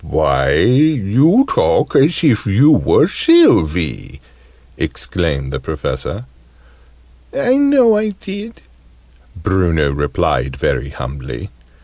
"Why, 0.03 0.53
you 0.53 1.45
talk 1.47 1.95
as 1.95 2.23
if 2.23 2.47
you 2.47 2.71
were 2.71 3.05
Sylvie!" 3.05 4.19
exclaimed 4.75 5.53
the 5.53 5.59
Professor. 5.59 6.25
"I 7.31 7.57
know 7.59 7.95
I 7.95 8.09
did," 8.09 8.61
Bruno 9.35 9.91
replied 9.91 10.55
very 10.55 10.89
humbly. 10.89 11.51